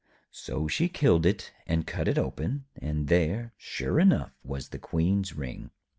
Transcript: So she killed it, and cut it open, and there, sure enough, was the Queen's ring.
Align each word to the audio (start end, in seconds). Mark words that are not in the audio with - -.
So 0.31 0.67
she 0.67 0.89
killed 0.89 1.27
it, 1.27 1.53
and 1.67 1.85
cut 1.85 2.07
it 2.07 2.17
open, 2.17 2.65
and 2.75 3.07
there, 3.07 3.53
sure 3.55 3.99
enough, 3.99 4.31
was 4.43 4.69
the 4.69 4.79
Queen's 4.79 5.33
ring. 5.35 5.69